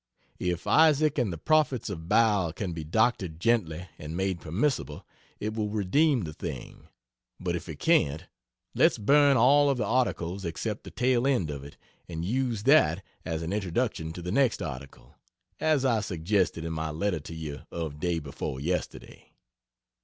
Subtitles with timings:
[0.39, 5.05] If Isaac and the prophets of Baal can be doctored gently and made permissible,
[5.39, 6.87] it will redeem the thing:
[7.39, 8.25] but if it can't,
[8.73, 11.77] let's burn all of the articles except the tail end of it
[12.09, 15.17] and use that as an introduction to the next article
[15.59, 19.31] as I suggested in my letter to you of day before yesterday.